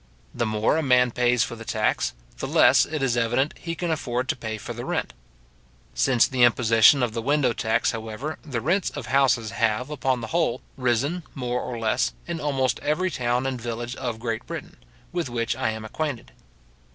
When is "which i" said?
15.29-15.69